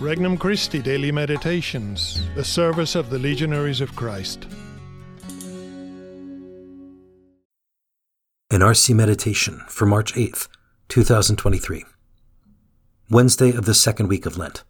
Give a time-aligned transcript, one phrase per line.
[0.00, 4.46] Regnum Christi Daily Meditations, the service of the Legionaries of Christ.
[8.48, 10.46] An RC Meditation for March 8th,
[10.86, 11.84] 2023.
[13.10, 14.62] Wednesday of the second week of Lent.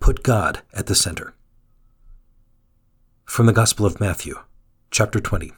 [0.00, 1.34] Put God at the center.
[3.26, 4.36] From the Gospel of Matthew,
[4.90, 5.52] chapter 20.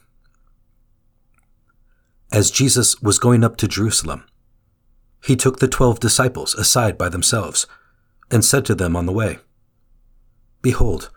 [2.32, 4.24] As Jesus was going up to Jerusalem,
[5.24, 7.66] he took the twelve disciples aside by themselves,
[8.30, 9.38] and said to them on the way,
[10.62, 11.10] Behold,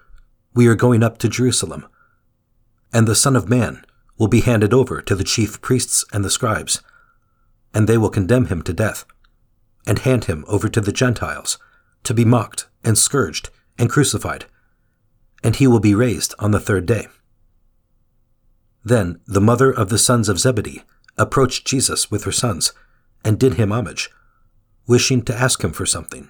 [0.53, 1.87] we are going up to Jerusalem,
[2.93, 3.83] and the Son of Man
[4.17, 6.81] will be handed over to the chief priests and the scribes,
[7.73, 9.05] and they will condemn him to death,
[9.87, 11.57] and hand him over to the Gentiles,
[12.03, 14.45] to be mocked and scourged and crucified,
[15.43, 17.07] and he will be raised on the third day.
[18.83, 20.83] Then the mother of the sons of Zebedee
[21.17, 22.73] approached Jesus with her sons
[23.23, 24.09] and did him homage,
[24.87, 26.29] wishing to ask him for something.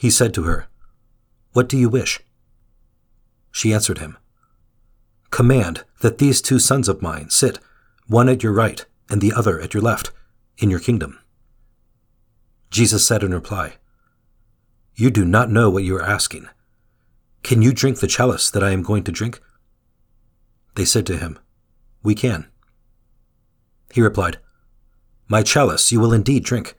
[0.00, 0.66] He said to her,
[1.52, 2.20] What do you wish?
[3.50, 4.18] She answered him,
[5.30, 7.58] Command that these two sons of mine sit,
[8.06, 10.10] one at your right and the other at your left,
[10.58, 11.18] in your kingdom.
[12.70, 13.74] Jesus said in reply,
[14.94, 16.48] You do not know what you are asking.
[17.42, 19.40] Can you drink the chalice that I am going to drink?
[20.74, 21.38] They said to him,
[22.02, 22.48] We can.
[23.92, 24.38] He replied,
[25.28, 26.74] my chalice you will indeed drink,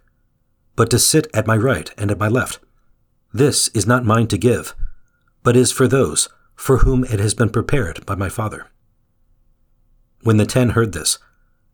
[0.75, 2.59] but to sit at my right and at my left.
[3.33, 4.75] This is not mine to give,
[5.43, 8.67] but is for those for whom it has been prepared by my Father.
[10.21, 11.19] When the ten heard this,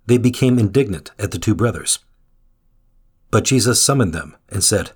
[0.08, 2.00] they became indignant at the two brothers.
[3.30, 4.92] But Jesus summoned them and said,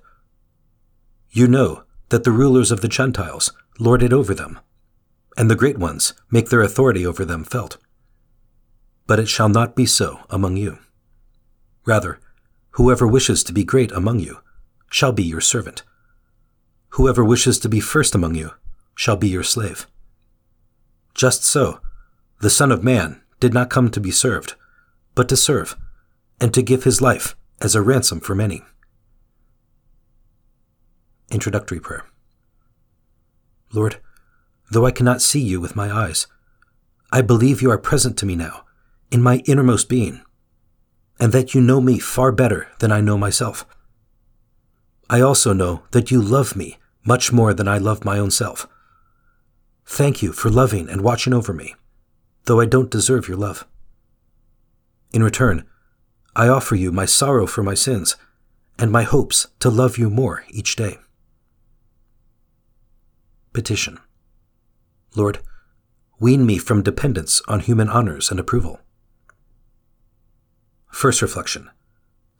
[1.30, 4.58] You know that the rulers of the Gentiles lord it over them,
[5.36, 7.78] and the great ones make their authority over them felt.
[9.06, 10.78] But it shall not be so among you.
[11.86, 12.18] Rather,
[12.72, 14.40] whoever wishes to be great among you
[14.90, 15.84] shall be your servant.
[16.90, 18.50] Whoever wishes to be first among you
[18.96, 19.86] shall be your slave.
[21.14, 21.80] Just so,
[22.40, 24.54] the Son of Man did not come to be served,
[25.14, 25.76] but to serve,
[26.40, 28.62] and to give his life as a ransom for many.
[31.30, 32.04] Introductory Prayer
[33.72, 34.00] Lord,
[34.70, 36.26] though I cannot see you with my eyes,
[37.12, 38.64] I believe you are present to me now,
[39.10, 40.20] in my innermost being
[41.18, 43.66] and that you know me far better than I know myself.
[45.08, 48.66] I also know that you love me much more than I love my own self.
[49.86, 51.74] Thank you for loving and watching over me,
[52.44, 53.66] though I don't deserve your love.
[55.12, 55.64] In return,
[56.34, 58.16] I offer you my sorrow for my sins
[58.78, 60.98] and my hopes to love you more each day.
[63.52, 63.98] Petition
[65.14, 65.38] Lord,
[66.20, 68.80] wean me from dependence on human honors and approval.
[70.96, 71.68] First reflection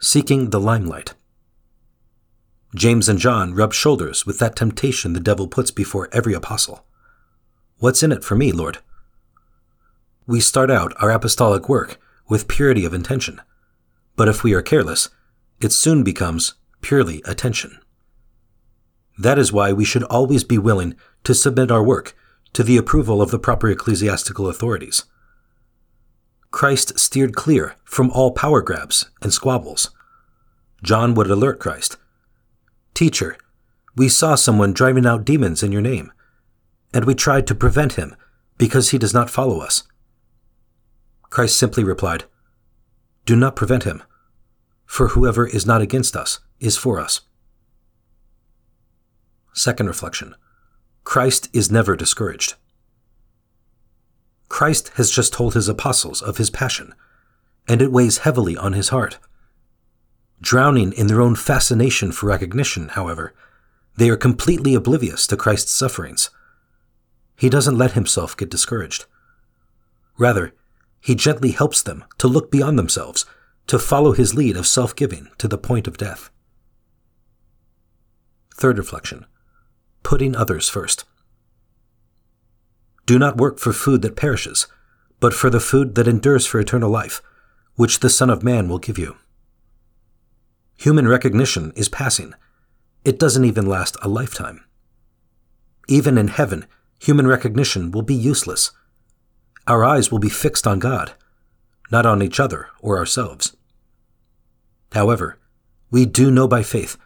[0.01, 1.13] Seeking the limelight.
[2.75, 6.87] James and John rub shoulders with that temptation the devil puts before every apostle.
[7.81, 8.79] What's in it for me, Lord?
[10.27, 12.01] We start out our apostolic work
[12.31, 13.43] with purity of intention,
[14.17, 15.11] but if we are careless,
[15.61, 17.79] it soon becomes purely attention.
[19.19, 22.17] That is why we should always be willing to submit our work
[22.55, 25.05] to the approval of the proper ecclesiastical authorities.
[26.57, 29.91] Christ steered clear from all power grabs and squabbles.
[30.83, 31.99] John would alert Christ
[32.95, 33.37] Teacher,
[33.95, 36.11] we saw someone driving out demons in your name,
[36.95, 38.17] and we tried to prevent him
[38.57, 39.83] because he does not follow us.
[41.29, 42.25] Christ simply replied,
[43.27, 44.03] Do not prevent him,
[44.87, 47.21] for whoever is not against us is for us.
[49.53, 50.35] Second reflection
[51.05, 52.55] Christ is never discouraged.
[54.49, 56.95] Christ has just told his apostles of his passion,
[57.69, 59.19] and it weighs heavily on his heart.
[60.41, 63.35] Drowning in their own fascination for recognition, however,
[63.97, 66.31] they are completely oblivious to Christ's sufferings.
[67.37, 69.07] He doesn't let himself get discouraged.
[70.19, 70.55] Rather,
[71.01, 73.27] he gently helps them to look beyond themselves,
[73.67, 76.31] to follow his lead of self giving to the point of death.
[78.55, 79.27] Third reflection
[80.07, 81.05] putting others first.
[83.07, 84.67] Do not work for food that perishes,
[85.21, 87.23] but for the food that endures for eternal life,
[87.77, 89.17] which the Son of Man will give you.
[90.77, 92.35] Human recognition is passing.
[93.05, 94.65] It doesn't even last a lifetime.
[95.89, 96.67] Even in heaven,
[96.99, 98.73] human recognition will be useless.
[99.67, 101.15] Our eyes will be fixed on God,
[101.91, 103.57] not on each other or ourselves.
[104.93, 105.39] However,
[105.91, 106.97] we do know by faith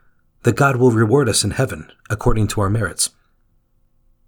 [0.43, 3.11] that God will reward us in heaven according to our merits.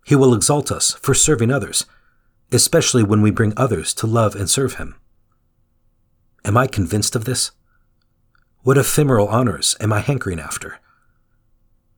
[0.04, 1.86] He will exalt us for serving others,
[2.50, 4.96] especially when we bring others to love and serve Him.
[6.44, 7.52] Am I convinced of this?
[8.62, 10.78] What ephemeral honors am I hankering after?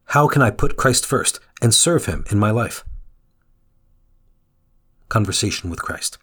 [0.06, 2.84] How can I put Christ first and serve Him in my life?
[5.08, 6.18] Conversation with Christ.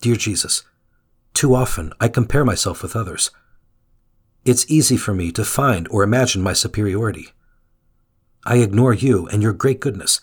[0.00, 0.64] Dear Jesus,
[1.34, 3.30] too often I compare myself with others.
[4.44, 7.28] It's easy for me to find or imagine my superiority.
[8.44, 10.20] I ignore you and your great goodness.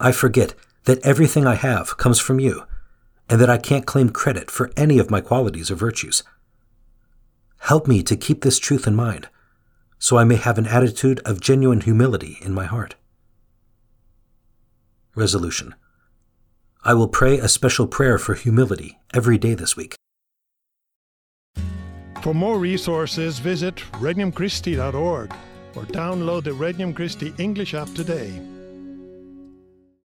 [0.00, 0.54] I forget
[0.84, 2.64] that everything I have comes from you,
[3.28, 6.22] and that I can't claim credit for any of my qualities or virtues.
[7.58, 9.28] Help me to keep this truth in mind,
[9.98, 12.96] so I may have an attitude of genuine humility in my heart.
[15.14, 15.74] Resolution
[16.82, 19.94] I will pray a special prayer for humility every day this week.
[22.22, 25.32] For more resources, visit regnumchristi.org
[25.76, 28.59] or download the Regnum Christi English app today.